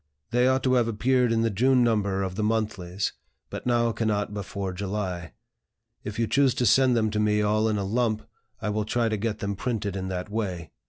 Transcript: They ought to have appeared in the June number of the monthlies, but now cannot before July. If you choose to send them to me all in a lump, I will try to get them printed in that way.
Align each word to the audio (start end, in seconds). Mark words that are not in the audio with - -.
They 0.31 0.47
ought 0.47 0.63
to 0.63 0.73
have 0.73 0.87
appeared 0.87 1.31
in 1.31 1.43
the 1.43 1.51
June 1.51 1.83
number 1.83 2.23
of 2.23 2.33
the 2.33 2.41
monthlies, 2.43 3.13
but 3.51 3.67
now 3.67 3.91
cannot 3.91 4.33
before 4.33 4.73
July. 4.73 5.33
If 6.03 6.17
you 6.17 6.25
choose 6.25 6.55
to 6.55 6.65
send 6.65 6.97
them 6.97 7.11
to 7.11 7.19
me 7.19 7.43
all 7.43 7.69
in 7.69 7.77
a 7.77 7.85
lump, 7.85 8.27
I 8.59 8.69
will 8.69 8.83
try 8.83 9.09
to 9.09 9.15
get 9.17 9.37
them 9.37 9.55
printed 9.55 9.95
in 9.95 10.07
that 10.07 10.31
way. 10.31 10.71